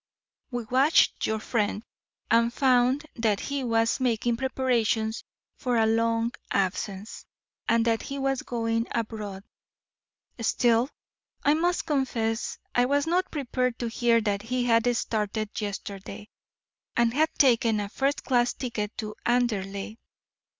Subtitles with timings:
[0.49, 1.83] We watched your friend,
[2.31, 5.23] and found that he was making preparations
[5.57, 7.27] for a long absence,
[7.69, 9.43] and that he was going abroad.
[10.39, 10.89] Still,
[11.45, 16.29] I must confess, I was not prepared to hear that he had started yesterday,
[16.97, 19.99] and had taken a first class ticket to Anderley.